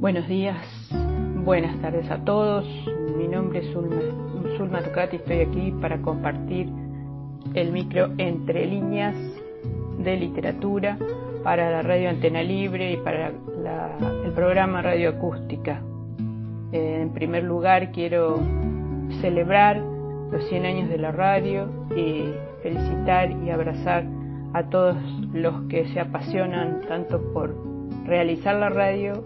Buenos 0.00 0.26
días, 0.28 0.56
buenas 1.44 1.78
tardes 1.82 2.10
a 2.10 2.24
todos. 2.24 2.66
Mi 3.18 3.28
nombre 3.28 3.58
es 3.58 3.70
Zulma, 4.56 4.80
Tocati, 4.80 5.16
estoy 5.16 5.40
aquí 5.40 5.74
para 5.78 6.00
compartir 6.00 6.70
el 7.52 7.70
micro 7.70 8.08
entre 8.16 8.64
líneas 8.64 9.14
de 9.98 10.16
literatura 10.16 10.96
para 11.44 11.70
la 11.70 11.82
radio 11.82 12.08
Antena 12.08 12.42
Libre 12.42 12.92
y 12.92 12.96
para 12.96 13.28
el 13.28 14.32
programa 14.34 14.80
Radio 14.80 15.10
Acústica. 15.10 15.82
Eh, 16.72 17.00
en 17.02 17.10
primer 17.10 17.44
lugar 17.44 17.92
quiero 17.92 18.40
celebrar 19.20 19.82
los 20.32 20.48
100 20.48 20.64
años 20.64 20.88
de 20.88 20.96
la 20.96 21.12
radio 21.12 21.68
y 21.94 22.32
felicitar 22.62 23.32
y 23.32 23.50
abrazar 23.50 24.06
a 24.54 24.62
todos 24.62 24.96
los 25.34 25.60
que 25.68 25.86
se 25.92 26.00
apasionan 26.00 26.80
tanto 26.88 27.20
por 27.34 27.54
realizar 28.06 28.56
la 28.56 28.70
radio 28.70 29.22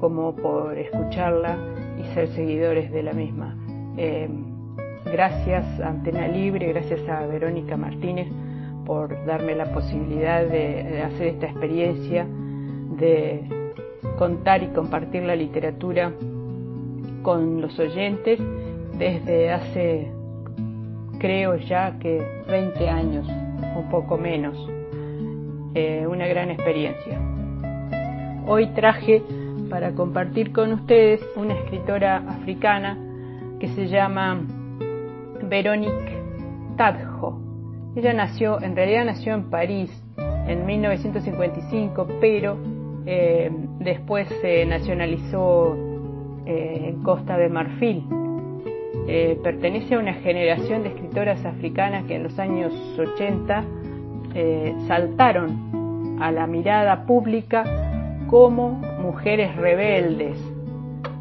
como 0.00 0.34
por 0.34 0.76
escucharla 0.78 1.56
y 1.98 2.14
ser 2.14 2.28
seguidores 2.28 2.90
de 2.92 3.02
la 3.02 3.12
misma. 3.12 3.56
Eh, 3.96 4.28
gracias 5.04 5.64
a 5.80 5.88
Antena 5.88 6.28
Libre, 6.28 6.68
gracias 6.68 7.06
a 7.08 7.26
Verónica 7.26 7.76
Martínez 7.76 8.28
por 8.86 9.24
darme 9.26 9.54
la 9.54 9.72
posibilidad 9.72 10.46
de, 10.46 11.02
hacer 11.02 11.28
esta 11.28 11.46
experiencia, 11.46 12.26
de 12.96 13.42
contar 14.16 14.62
y 14.62 14.68
compartir 14.68 15.24
la 15.24 15.36
literatura 15.36 16.12
con 17.22 17.60
los 17.60 17.78
oyentes 17.78 18.40
desde 18.96 19.50
hace, 19.50 20.10
creo 21.18 21.56
ya 21.56 21.98
que 21.98 22.24
20 22.48 22.88
años, 22.88 23.28
un 23.76 23.88
poco 23.90 24.16
menos. 24.16 24.56
Eh, 25.74 26.06
una 26.06 26.26
gran 26.26 26.50
experiencia. 26.50 27.20
Hoy 28.46 28.68
traje 28.68 29.22
para 29.68 29.92
compartir 29.92 30.52
con 30.52 30.72
ustedes 30.72 31.20
una 31.36 31.54
escritora 31.54 32.18
africana 32.28 32.96
que 33.60 33.68
se 33.68 33.88
llama 33.88 34.40
Veronique 35.42 36.22
Tadjo. 36.76 37.40
Ella 37.96 38.12
nació, 38.12 38.60
en 38.62 38.76
realidad 38.76 39.04
nació 39.04 39.34
en 39.34 39.50
París 39.50 39.90
en 40.46 40.64
1955, 40.64 42.06
pero 42.20 42.56
eh, 43.06 43.50
después 43.80 44.28
se 44.40 44.64
nacionalizó 44.66 45.76
eh, 46.46 46.88
en 46.88 47.02
Costa 47.02 47.36
de 47.36 47.48
Marfil. 47.48 48.04
Eh, 49.06 49.38
pertenece 49.42 49.94
a 49.94 49.98
una 49.98 50.14
generación 50.14 50.82
de 50.82 50.90
escritoras 50.90 51.44
africanas 51.44 52.04
que 52.04 52.16
en 52.16 52.24
los 52.24 52.38
años 52.38 52.72
80 52.98 53.64
saltaron 54.86 56.18
a 56.20 56.30
la 56.30 56.46
mirada 56.46 57.06
pública 57.06 57.64
como 58.28 58.80
mujeres 58.98 59.54
rebeldes, 59.56 60.38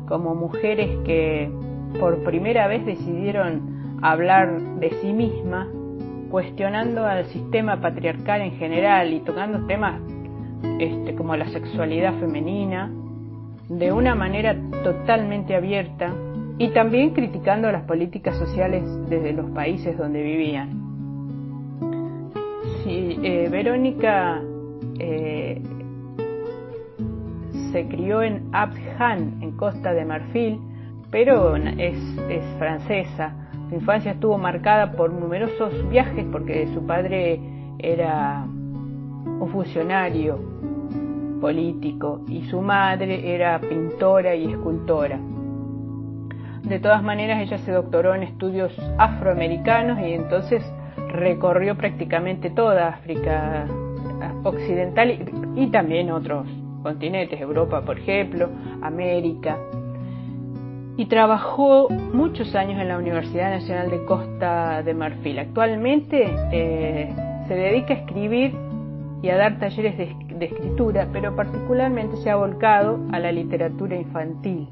como 0.08 0.36
mujeres 0.36 0.90
que 1.06 1.50
por 2.00 2.24
primera 2.24 2.68
vez 2.68 2.86
decidieron 2.86 4.00
hablar 4.02 4.60
de 4.80 4.92
sí 5.02 5.14
misma, 5.14 5.68
cuestionando 6.30 7.06
al 7.06 7.26
sistema 7.28 7.80
patriarcal 7.80 8.42
en 8.42 8.52
general 8.54 9.14
y 9.14 9.20
tocando 9.22 9.66
temas 9.66 10.02
este, 10.80 11.16
como 11.16 11.36
la 11.36 11.48
sexualidad 11.50 12.14
femenina, 12.20 12.92
de 13.70 13.92
una 13.92 14.16
manera 14.16 14.56
totalmente 14.84 15.56
abierta 15.56 16.14
y 16.58 16.70
también 16.70 17.12
criticando 17.12 17.72
las 17.72 17.84
políticas 17.84 18.38
sociales 18.38 18.84
desde 19.10 19.34
los 19.34 19.50
países 19.52 19.98
donde 19.98 20.24
vivían. 20.24 20.88
Sí, 22.84 23.20
eh, 23.22 23.48
Verónica 23.52 24.42
eh, 25.00 25.62
se 27.72 27.88
crió 27.88 28.22
en 28.22 28.50
Abidjan, 28.54 29.42
en 29.42 29.52
Costa 29.58 29.94
de 29.94 30.06
Marfil, 30.06 30.60
pero 31.12 31.56
es, 31.56 31.98
francesa. 32.58 33.34
Su 33.70 33.76
infancia 33.76 34.12
estuvo 34.12 34.38
marcada 34.38 34.94
por 34.94 35.12
numerosos 35.12 35.90
viajes 35.90 36.26
porque 36.32 36.68
su 36.74 36.86
padre 36.86 37.40
era 37.80 38.44
un 38.46 39.50
funcionario 39.52 40.40
político 41.42 42.22
y 42.28 42.44
su 42.46 42.62
madre 42.62 43.36
era 43.36 43.60
pintora 43.60 44.36
y 44.36 44.52
escultora. 44.52 45.20
De 46.64 46.80
todas 46.80 47.04
maneras, 47.04 47.42
ella 47.42 47.58
se 47.60 47.72
doctoró 47.72 48.16
en 48.16 48.24
estudios 48.24 48.78
afroamericanos 48.98 50.00
y 50.00 50.14
entonces 50.14 50.64
recorrió 51.10 51.78
prácticamente 51.78 52.50
toda 52.50 52.90
África 52.90 53.66
occidental 54.44 55.20
y 55.56 55.68
también 55.68 56.12
otros 56.12 56.48
continentes, 56.88 57.42
Europa 57.42 57.82
por 57.82 58.00
ejemplo, 58.00 58.48
América, 58.82 59.58
y 60.96 61.06
trabajó 61.08 61.90
muchos 61.90 62.56
años 62.56 62.80
en 62.80 62.88
la 62.88 62.98
Universidad 62.98 63.50
Nacional 63.52 63.90
de 63.90 64.06
Costa 64.06 64.82
de 64.84 64.94
Marfil. 64.94 65.38
Actualmente 65.38 66.34
eh, 66.54 67.14
se 67.46 67.54
dedica 67.54 67.94
a 67.94 67.98
escribir 67.98 68.56
y 69.22 69.30
a 69.30 69.36
dar 69.36 69.60
talleres 69.60 69.98
de, 69.98 70.46
escritura, 70.46 71.10
pero 71.12 71.36
particularmente 71.36 72.16
se 72.18 72.30
ha 72.30 72.38
volcado 72.38 73.00
a 73.12 73.20
la 73.20 73.34
literatura 73.34 73.98
infantil. 73.98 74.70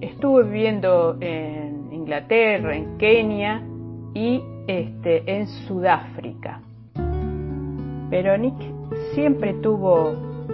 Estuvo 0.00 0.42
viviendo 0.42 1.18
en 1.20 1.92
Inglaterra, 1.92 2.74
en 2.74 2.98
Kenia 2.98 3.62
y 4.12 4.42
este, 4.66 5.22
en 5.26 5.46
Sudáfrica. 5.46 6.62
Veronique 8.08 8.79
siempre 9.14 9.54
tuvo 9.54 10.12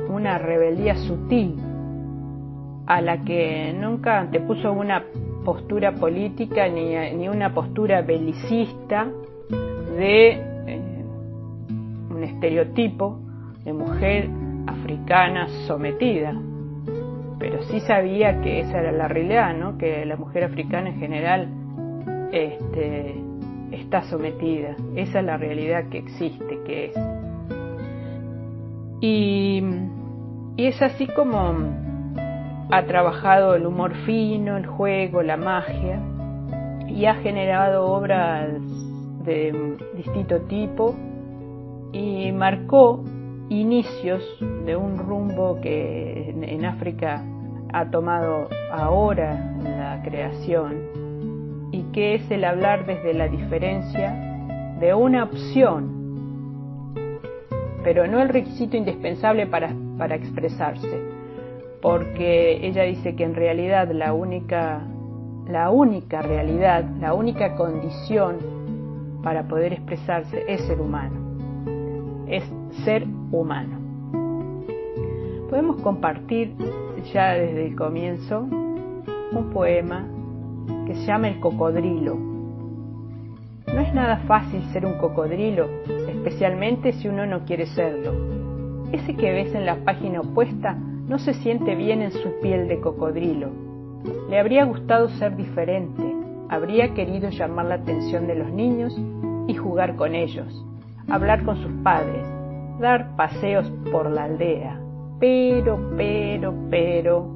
una 0.08 0.38
rebeldía 0.38 0.96
sutil 0.96 1.56
a 2.86 3.00
la 3.00 3.24
que 3.24 3.74
nunca 3.78 4.20
antepuso 4.20 4.72
una 4.72 5.04
postura 5.44 5.92
política 5.92 6.68
ni, 6.68 7.28
una 7.28 7.52
postura 7.52 8.02
belicista 8.02 9.06
de 9.96 10.32
eh, 10.66 11.04
un 12.10 12.22
estereotipo 12.22 13.20
de 13.64 13.72
mujer 13.72 14.28
africana 14.66 15.48
sometida. 15.66 16.34
Pero 17.38 17.62
sí 17.64 17.80
sabía 17.80 18.40
que 18.40 18.60
esa 18.60 18.80
era 18.80 18.92
la 18.92 19.08
realidad, 19.08 19.54
¿no? 19.56 19.76
que 19.76 20.04
la 20.06 20.16
mujer 20.16 20.44
africana 20.44 20.88
en 20.88 20.98
general 20.98 21.48
este, 22.32 23.14
está 23.72 24.02
sometida. 24.04 24.74
Esa 24.94 25.20
es 25.20 25.24
la 25.24 25.36
realidad 25.36 25.88
que 25.90 25.98
existe, 25.98 26.58
que 26.64 26.86
es. 26.86 27.15
Y, 29.00 29.62
es 30.56 30.80
así 30.80 31.06
como 31.06 31.54
ha 32.70 32.82
trabajado 32.86 33.54
el 33.54 33.66
humor 33.66 33.94
fino, 34.06 34.56
el 34.56 34.66
juego, 34.66 35.22
la 35.22 35.36
magia, 35.36 36.00
y 36.88 37.04
ha 37.04 37.14
generado 37.16 37.86
obras 37.86 38.48
de 39.24 39.76
distinto 39.94 40.40
tipo 40.42 40.94
y 41.92 42.32
marcó 42.32 43.04
inicios 43.48 44.22
de 44.64 44.76
un 44.76 44.98
rumbo 44.98 45.60
que 45.60 46.30
en 46.30 46.64
África 46.64 47.22
ha 47.72 47.90
tomado 47.90 48.48
ahora 48.72 49.56
la 49.62 50.02
creación 50.02 51.70
y 51.72 51.82
que 51.92 52.14
es 52.14 52.30
el 52.30 52.44
hablar 52.44 52.86
desde 52.86 53.12
la 53.14 53.28
diferencia 53.28 54.12
de 54.80 54.94
una 54.94 55.24
opción 55.24 55.95
pero 57.86 58.08
no 58.08 58.20
el 58.20 58.30
requisito 58.30 58.76
indispensable 58.76 59.46
para, 59.46 59.72
para 59.96 60.16
expresarse, 60.16 61.00
porque 61.80 62.66
ella 62.66 62.82
dice 62.82 63.14
que 63.14 63.22
en 63.22 63.36
realidad 63.36 63.88
la 63.92 64.12
única, 64.12 64.82
la 65.46 65.70
única 65.70 66.20
realidad, 66.20 66.84
la 66.98 67.14
única 67.14 67.54
condición 67.54 68.38
para 69.22 69.46
poder 69.46 69.74
expresarse 69.74 70.42
es 70.48 70.62
ser 70.62 70.80
humano, 70.80 72.24
es 72.26 72.42
ser 72.84 73.06
humano. 73.30 73.78
Podemos 75.48 75.80
compartir 75.80 76.56
ya 77.14 77.34
desde 77.34 77.68
el 77.68 77.76
comienzo 77.76 78.40
un 78.40 79.50
poema 79.54 80.08
que 80.88 80.94
se 80.96 81.06
llama 81.06 81.28
El 81.28 81.38
cocodrilo. 81.38 82.16
No 82.16 83.80
es 83.80 83.94
nada 83.94 84.24
fácil 84.26 84.60
ser 84.72 84.86
un 84.86 84.98
cocodrilo, 84.98 85.68
especialmente 86.26 86.92
si 86.94 87.06
uno 87.06 87.24
no 87.24 87.44
quiere 87.44 87.66
serlo. 87.66 88.12
Ese 88.90 89.14
que 89.14 89.30
ves 89.30 89.54
en 89.54 89.64
la 89.64 89.76
página 89.84 90.22
opuesta 90.22 90.74
no 90.74 91.20
se 91.20 91.34
siente 91.34 91.76
bien 91.76 92.02
en 92.02 92.10
su 92.10 92.40
piel 92.40 92.66
de 92.66 92.80
cocodrilo. 92.80 93.50
Le 94.28 94.40
habría 94.40 94.64
gustado 94.64 95.08
ser 95.08 95.36
diferente, 95.36 96.02
habría 96.48 96.94
querido 96.94 97.30
llamar 97.30 97.66
la 97.66 97.76
atención 97.76 98.26
de 98.26 98.34
los 98.34 98.50
niños 98.50 99.00
y 99.46 99.54
jugar 99.54 99.94
con 99.94 100.16
ellos, 100.16 100.66
hablar 101.08 101.44
con 101.44 101.58
sus 101.62 101.70
padres, 101.84 102.26
dar 102.80 103.14
paseos 103.14 103.70
por 103.92 104.10
la 104.10 104.24
aldea. 104.24 104.80
Pero, 105.20 105.92
pero, 105.96 106.52
pero, 106.68 107.30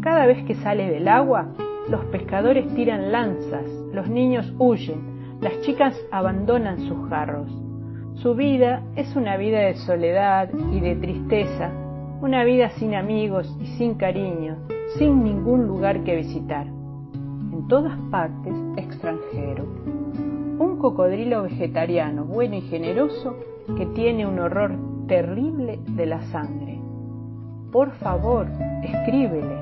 cada 0.00 0.26
vez 0.26 0.42
que 0.46 0.56
sale 0.56 0.90
del 0.90 1.06
agua, 1.06 1.46
los 1.88 2.04
pescadores 2.06 2.66
tiran 2.74 3.12
lanzas, 3.12 3.66
los 3.92 4.08
niños 4.08 4.52
huyen, 4.58 5.38
las 5.40 5.60
chicas 5.60 5.96
abandonan 6.10 6.80
sus 6.88 7.08
jarros. 7.08 7.65
Su 8.22 8.34
vida 8.34 8.82
es 8.96 9.14
una 9.14 9.36
vida 9.36 9.58
de 9.60 9.74
soledad 9.74 10.48
y 10.72 10.80
de 10.80 10.96
tristeza, 10.96 11.70
una 12.22 12.44
vida 12.44 12.70
sin 12.70 12.94
amigos 12.94 13.54
y 13.60 13.66
sin 13.76 13.94
cariño, 13.94 14.56
sin 14.96 15.22
ningún 15.22 15.66
lugar 15.66 16.02
que 16.02 16.16
visitar. 16.16 16.66
En 16.66 17.68
todas 17.68 17.98
partes 18.10 18.54
extranjero. 18.78 19.64
Un 20.58 20.78
cocodrilo 20.80 21.42
vegetariano, 21.42 22.24
bueno 22.24 22.56
y 22.56 22.62
generoso, 22.62 23.36
que 23.76 23.84
tiene 23.84 24.26
un 24.26 24.38
horror 24.38 24.72
terrible 25.06 25.78
de 25.86 26.06
la 26.06 26.22
sangre. 26.22 26.80
Por 27.70 27.90
favor, 27.96 28.46
escríbele, 28.82 29.58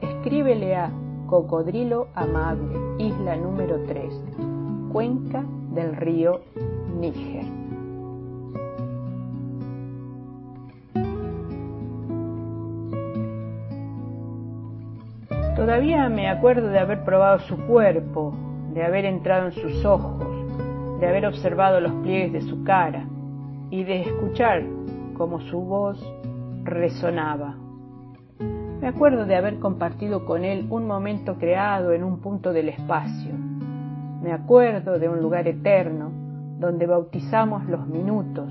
escríbele 0.00 0.76
a 0.76 0.92
Cocodrilo 1.26 2.06
Amable, 2.14 2.78
isla 2.98 3.34
número 3.34 3.82
3, 3.86 4.22
cuenca 4.92 5.44
del 5.74 5.96
río 5.96 6.40
Níger. 6.98 7.37
Todavía 15.68 16.08
me 16.08 16.30
acuerdo 16.30 16.70
de 16.70 16.78
haber 16.78 17.04
probado 17.04 17.40
su 17.40 17.58
cuerpo, 17.66 18.32
de 18.72 18.82
haber 18.82 19.04
entrado 19.04 19.48
en 19.48 19.52
sus 19.52 19.84
ojos, 19.84 20.26
de 20.98 21.06
haber 21.06 21.26
observado 21.26 21.78
los 21.78 21.92
pliegues 21.96 22.32
de 22.32 22.40
su 22.40 22.64
cara 22.64 23.04
y 23.68 23.84
de 23.84 24.00
escuchar 24.00 24.62
cómo 25.12 25.42
su 25.42 25.60
voz 25.60 26.02
resonaba. 26.64 27.54
Me 28.80 28.88
acuerdo 28.88 29.26
de 29.26 29.36
haber 29.36 29.58
compartido 29.58 30.24
con 30.24 30.42
él 30.42 30.66
un 30.70 30.86
momento 30.86 31.34
creado 31.34 31.92
en 31.92 32.02
un 32.02 32.20
punto 32.22 32.54
del 32.54 32.70
espacio. 32.70 33.34
Me 34.22 34.32
acuerdo 34.32 34.98
de 34.98 35.10
un 35.10 35.20
lugar 35.20 35.46
eterno 35.48 36.10
donde 36.58 36.86
bautizamos 36.86 37.66
los 37.66 37.86
minutos. 37.86 38.50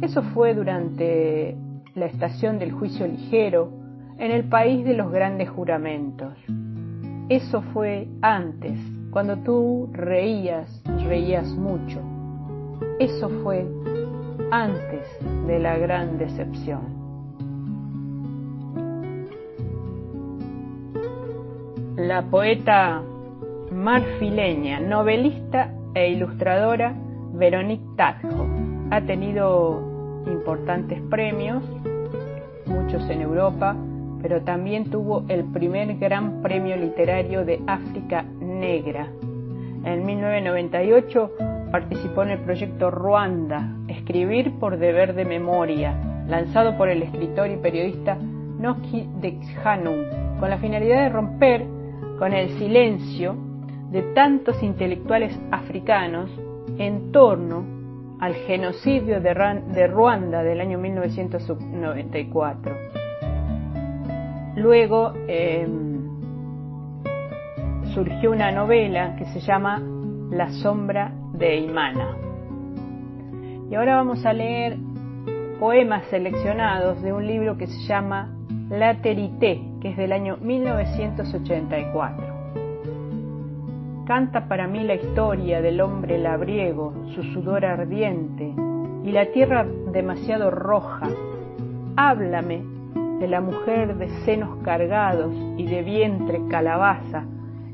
Eso 0.00 0.22
fue 0.22 0.54
durante 0.54 1.56
la 1.96 2.06
estación 2.06 2.60
del 2.60 2.70
juicio 2.70 3.04
ligero 3.08 3.79
en 4.20 4.30
el 4.30 4.44
país 4.44 4.84
de 4.84 4.92
los 4.92 5.10
grandes 5.10 5.48
juramentos. 5.48 6.34
Eso 7.30 7.62
fue 7.72 8.06
antes, 8.20 8.78
cuando 9.10 9.38
tú 9.38 9.88
reías, 9.92 10.82
reías 11.08 11.48
mucho. 11.48 12.00
Eso 12.98 13.30
fue 13.42 13.66
antes 14.50 15.06
de 15.46 15.58
la 15.58 15.78
gran 15.78 16.18
decepción. 16.18 17.00
La 21.96 22.22
poeta 22.30 23.02
marfileña, 23.72 24.80
novelista 24.80 25.72
e 25.94 26.10
ilustradora 26.10 26.94
Veronique 27.32 27.86
Tadjo 27.96 28.46
ha 28.90 29.00
tenido 29.00 30.22
importantes 30.26 31.00
premios, 31.08 31.64
muchos 32.66 33.08
en 33.08 33.22
Europa, 33.22 33.76
pero 34.22 34.42
también 34.42 34.90
tuvo 34.90 35.24
el 35.28 35.44
primer 35.44 35.96
gran 35.98 36.42
premio 36.42 36.76
literario 36.76 37.44
de 37.44 37.60
África 37.66 38.24
Negra. 38.40 39.08
En 39.84 40.04
1998 40.04 41.30
participó 41.70 42.24
en 42.24 42.30
el 42.30 42.40
proyecto 42.40 42.90
Ruanda, 42.90 43.76
Escribir 43.88 44.58
por 44.58 44.78
Deber 44.78 45.14
de 45.14 45.24
Memoria, 45.24 45.94
lanzado 46.28 46.76
por 46.76 46.88
el 46.88 47.02
escritor 47.02 47.50
y 47.50 47.56
periodista 47.56 48.16
Noki 48.16 49.08
Dexhanum, 49.20 50.38
con 50.38 50.50
la 50.50 50.58
finalidad 50.58 51.04
de 51.04 51.08
romper 51.08 51.64
con 52.18 52.34
el 52.34 52.50
silencio 52.58 53.34
de 53.90 54.02
tantos 54.14 54.62
intelectuales 54.62 55.38
africanos 55.50 56.30
en 56.78 57.10
torno 57.12 57.64
al 58.20 58.34
genocidio 58.34 59.20
de, 59.20 59.86
Ruanda 59.86 60.42
del 60.42 60.60
año 60.60 60.78
1994. 60.78 62.99
Luego 64.56 65.12
em, 65.28 66.00
surgió 67.94 68.32
una 68.32 68.50
novela 68.50 69.16
que 69.16 69.24
se 69.26 69.40
llama 69.40 69.80
La 70.30 70.50
sombra 70.50 71.12
de 71.34 71.56
Imana. 71.56 72.16
Y 73.70 73.74
ahora 73.74 73.96
vamos 73.96 74.26
a 74.26 74.32
leer 74.32 74.76
poemas 75.60 76.04
seleccionados 76.10 77.00
de 77.02 77.12
un 77.12 77.26
libro 77.26 77.56
que 77.56 77.66
se 77.66 77.80
llama 77.86 78.34
La 78.68 79.00
Terité, 79.00 79.60
que 79.80 79.90
es 79.90 79.96
del 79.96 80.12
año 80.12 80.36
1984. 80.38 82.30
Canta 84.06 84.48
para 84.48 84.66
mí 84.66 84.82
la 84.82 84.94
historia 84.94 85.60
del 85.62 85.80
hombre 85.80 86.18
labriego, 86.18 86.92
su 87.14 87.22
sudor 87.22 87.64
ardiente 87.64 88.52
y 89.04 89.12
la 89.12 89.26
tierra 89.26 89.64
demasiado 89.92 90.50
roja. 90.50 91.08
Háblame 91.94 92.79
de 93.20 93.28
la 93.28 93.40
mujer 93.42 93.96
de 93.96 94.08
senos 94.24 94.56
cargados 94.64 95.32
y 95.58 95.66
de 95.66 95.82
vientre 95.82 96.40
calabaza 96.48 97.24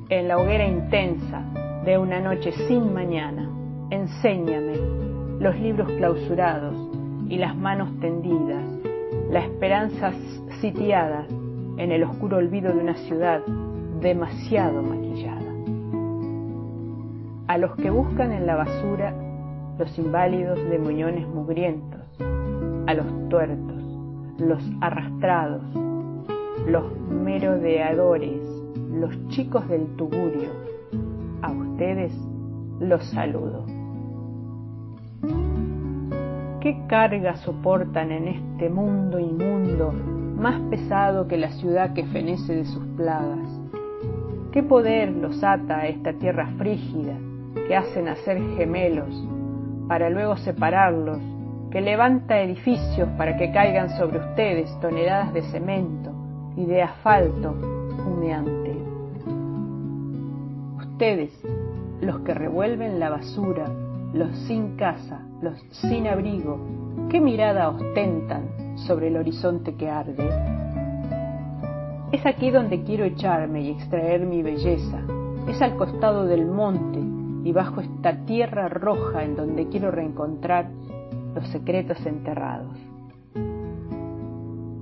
en 0.08 0.28
la 0.28 0.38
hoguera 0.38 0.66
intensa 0.66 1.42
de 1.84 1.96
una 1.96 2.20
noche 2.20 2.50
sin 2.66 2.92
mañana. 2.92 3.48
Enséñame 3.90 4.74
los 5.38 5.56
libros 5.58 5.88
clausurados 5.92 6.74
y 7.28 7.38
las 7.38 7.56
manos 7.56 7.88
tendidas, 8.00 8.64
la 9.30 9.40
esperanza 9.40 10.12
sitiada 10.60 11.26
en 11.76 11.92
el 11.92 12.02
oscuro 12.02 12.38
olvido 12.38 12.72
de 12.72 12.80
una 12.80 12.94
ciudad 12.94 13.40
demasiado 14.00 14.82
maquillada. 14.82 15.42
A 17.46 17.58
los 17.58 17.76
que 17.76 17.90
buscan 17.90 18.32
en 18.32 18.46
la 18.46 18.56
basura 18.56 19.14
los 19.78 19.96
inválidos 19.98 20.58
de 20.68 20.78
muñones 20.78 21.28
mugrientos, 21.28 22.00
a 22.86 22.94
los 22.94 23.28
tuertos, 23.28 23.65
los 24.38 24.62
arrastrados, 24.80 25.62
los 26.66 26.84
merodeadores, 27.10 28.40
los 28.92 29.28
chicos 29.28 29.68
del 29.68 29.86
tugurio. 29.96 30.50
A 31.42 31.52
ustedes 31.52 32.12
los 32.80 33.04
saludo. 33.06 33.64
¿Qué 36.60 36.76
carga 36.88 37.36
soportan 37.36 38.10
en 38.10 38.28
este 38.28 38.68
mundo 38.68 39.18
inmundo 39.18 39.92
más 39.92 40.60
pesado 40.68 41.28
que 41.28 41.36
la 41.36 41.52
ciudad 41.52 41.92
que 41.94 42.04
fenece 42.06 42.56
de 42.56 42.64
sus 42.64 42.84
plagas? 42.96 43.48
¿Qué 44.52 44.62
poder 44.62 45.10
los 45.10 45.44
ata 45.44 45.78
a 45.78 45.86
esta 45.86 46.12
tierra 46.14 46.48
frígida 46.58 47.14
que 47.68 47.76
hace 47.76 48.02
nacer 48.02 48.40
gemelos 48.56 49.14
para 49.88 50.10
luego 50.10 50.36
separarlos 50.36 51.20
que 51.70 51.80
levanta 51.80 52.40
edificios 52.40 53.08
para 53.16 53.36
que 53.36 53.50
caigan 53.52 53.90
sobre 53.98 54.18
ustedes 54.18 54.70
toneladas 54.80 55.32
de 55.32 55.42
cemento 55.42 56.12
y 56.56 56.64
de 56.64 56.82
asfalto 56.82 57.50
humeante. 58.06 58.76
Ustedes, 60.78 61.32
los 62.00 62.20
que 62.20 62.34
revuelven 62.34 62.98
la 62.98 63.10
basura, 63.10 63.68
los 64.14 64.36
sin 64.46 64.76
casa, 64.76 65.20
los 65.42 65.58
sin 65.72 66.06
abrigo, 66.06 66.58
¿qué 67.10 67.20
mirada 67.20 67.68
ostentan 67.68 68.76
sobre 68.76 69.08
el 69.08 69.16
horizonte 69.16 69.74
que 69.74 69.90
arde? 69.90 70.28
Es 72.12 72.24
aquí 72.24 72.50
donde 72.50 72.82
quiero 72.82 73.04
echarme 73.04 73.62
y 73.62 73.70
extraer 73.70 74.24
mi 74.24 74.42
belleza, 74.42 75.00
es 75.48 75.60
al 75.60 75.76
costado 75.76 76.24
del 76.24 76.46
monte 76.46 77.00
y 77.46 77.52
bajo 77.52 77.80
esta 77.80 78.24
tierra 78.24 78.68
roja 78.68 79.24
en 79.24 79.36
donde 79.36 79.68
quiero 79.68 79.90
reencontrar 79.90 80.68
los 81.36 81.46
secretos 81.48 82.04
enterrados. 82.06 82.74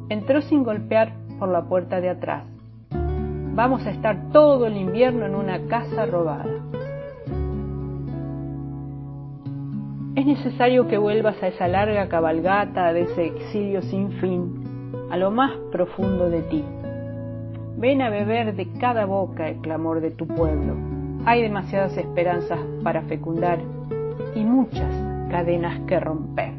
Entró 0.09 0.41
sin 0.43 0.63
golpear 0.63 1.13
por 1.39 1.49
la 1.49 1.65
puerta 1.65 2.01
de 2.01 2.09
atrás. 2.09 2.45
Vamos 3.55 3.85
a 3.87 3.91
estar 3.91 4.31
todo 4.33 4.67
el 4.67 4.77
invierno 4.77 5.27
en 5.27 5.35
una 5.35 5.67
casa 5.67 6.07
robada. 6.07 6.47
Es 10.15 10.27
necesario 10.27 10.87
que 10.87 10.97
vuelvas 10.97 11.43
a 11.43 11.49
esa 11.49 11.67
larga 11.67 12.09
cabalgata 12.09 12.93
de 12.93 13.03
ese 13.03 13.27
exilio 13.27 13.83
sin 13.83 14.13
fin, 14.13 14.93
a 15.11 15.17
lo 15.17 15.33
más 15.33 15.53
profundo 15.73 16.31
de 16.31 16.43
ti. 16.43 16.65
Ven 17.77 18.01
a 18.01 18.11
beber 18.11 18.55
de 18.55 18.69
cada 18.79 19.07
boca 19.07 19.49
el 19.49 19.57
clamor 19.57 20.01
de 20.01 20.13
tu 20.13 20.29
pueblo. 20.29 20.77
Hay 21.27 21.43
demasiadas 21.43 21.97
esperanzas 21.97 22.61
para 22.85 23.03
fecundar 23.03 23.59
y 24.37 24.45
muchas 24.45 25.14
cadenas 25.35 25.81
que 25.89 25.99
romper. 25.99 26.53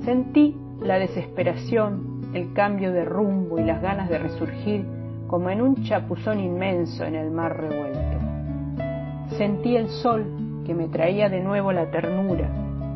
Sentí 0.00 0.56
la 0.80 0.98
desesperación, 0.98 2.32
el 2.34 2.52
cambio 2.52 2.90
de 2.90 3.04
rumbo 3.04 3.56
y 3.60 3.62
las 3.62 3.80
ganas 3.80 4.08
de 4.08 4.18
resurgir 4.18 4.84
como 5.28 5.48
en 5.50 5.62
un 5.62 5.84
chapuzón 5.84 6.40
inmenso 6.40 7.04
en 7.04 7.14
el 7.14 7.30
mar 7.30 7.60
revuelto. 7.60 9.36
Sentí 9.36 9.76
el 9.76 9.88
sol 9.88 10.24
que 10.66 10.74
me 10.74 10.88
traía 10.88 11.28
de 11.28 11.40
nuevo 11.40 11.70
la 11.70 11.92
ternura 11.92 12.48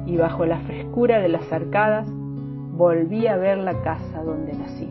y 0.05 0.17
bajo 0.17 0.45
la 0.45 0.59
frescura 0.59 1.21
de 1.21 1.29
las 1.29 1.53
arcadas 1.53 2.09
volví 2.11 3.29
a 3.29 3.37
ver 3.37 3.59
la 3.59 3.81
casa 3.83 4.25
donde 4.25 4.55
nací. 4.55 4.91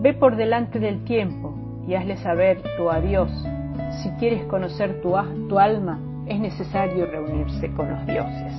Ve 0.00 0.14
por 0.14 0.34
delante 0.34 0.80
del 0.80 1.04
tiempo 1.04 1.67
y 1.88 1.94
hazle 1.94 2.18
saber 2.18 2.60
tu 2.76 2.90
adiós. 2.90 3.30
Si 4.02 4.10
quieres 4.18 4.44
conocer 4.44 5.00
tu, 5.00 5.14
tu 5.48 5.58
alma, 5.58 5.98
es 6.26 6.38
necesario 6.38 7.06
reunirse 7.06 7.72
con 7.72 7.88
los 7.88 8.06
dioses. 8.06 8.52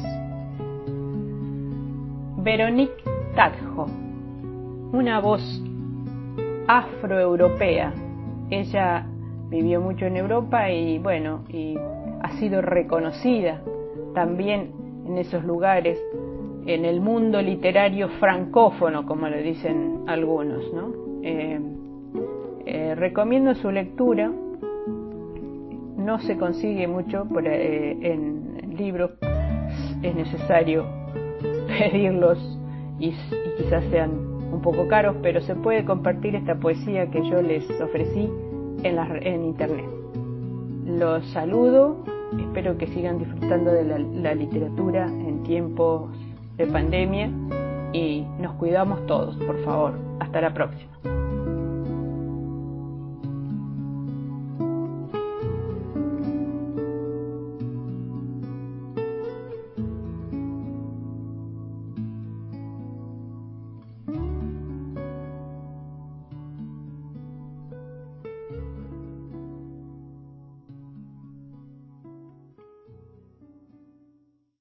Veronique 2.38 3.04
Tadjo, 3.36 3.86
una 4.92 5.20
voz 5.20 5.62
afroeuropea. 6.68 7.94
Ella 8.50 9.06
vivió 9.50 9.80
mucho 9.80 10.08
en 10.08 10.18
Europa 10.18 10.72
y 10.72 10.98
bueno, 10.98 11.44
y 11.50 11.78
ha 12.22 12.32
sido 12.40 12.62
reconocida 12.62 13.62
también 14.16 14.72
en 15.06 15.20
esos 15.20 15.44
lugares, 15.44 16.00
en 16.66 16.84
el 16.84 17.00
mundo 17.00 17.42
literario 17.44 18.10
francófono, 18.20 19.06
como 19.06 19.28
le 19.28 19.44
dicen 19.44 20.06
algunos. 20.08 20.74
¿no? 20.74 20.92
Eh, 21.22 21.60
eh, 22.66 22.96
recomiendo 22.96 23.56
su 23.56 23.72
lectura, 23.72 24.32
no 25.98 26.20
se 26.20 26.38
consigue 26.38 26.88
mucho 26.88 27.26
por, 27.26 27.46
eh, 27.46 27.98
en 28.02 28.76
libros, 28.78 29.12
es 30.02 30.16
necesario 30.16 30.86
pedirlos 31.68 32.38
y, 33.00 33.12
quizás 33.58 33.84
sean 33.92 34.12
un 34.52 34.62
poco 34.62 34.88
caros, 34.88 35.18
pero 35.22 35.42
se 35.42 35.56
puede 35.56 35.86
compartir 35.86 36.36
esta 36.36 36.56
poesía 36.56 37.10
que 37.12 37.22
yo 37.30 37.42
les 37.42 37.70
ofrecí 37.82 38.30
en, 38.84 38.98
en 38.98 39.46
internet. 39.46 39.86
Los 40.86 41.26
saludo, 41.32 42.04
espero 42.40 42.78
que 42.78 42.88
sigan 42.88 43.20
disfrutando 43.20 43.72
de 43.72 44.00
la 44.00 44.34
literatura 44.34 45.06
en 45.06 45.44
tiempos 45.44 46.10
de 46.58 46.68
pandemia 46.68 47.30
y 47.94 48.26
nos 48.40 48.54
cuidamos 48.56 49.06
todos, 49.06 49.36
por 49.38 49.64
favor. 49.64 49.94
Hasta 50.20 50.42
la 50.42 50.54
próxima. 50.54 51.19